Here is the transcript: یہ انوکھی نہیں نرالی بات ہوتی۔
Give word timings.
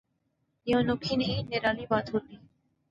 یہ 0.67 0.75
انوکھی 0.75 1.15
نہیں 1.15 1.49
نرالی 1.49 1.85
بات 1.89 2.13
ہوتی۔ 2.13 2.35